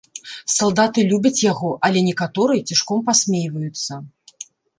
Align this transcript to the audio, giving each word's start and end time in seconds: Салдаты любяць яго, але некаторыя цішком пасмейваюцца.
Салдаты 0.53 1.03
любяць 1.11 1.39
яго, 1.51 1.69
але 1.89 1.99
некаторыя 2.09 2.65
цішком 2.71 2.99
пасмейваюцца. 3.11 3.93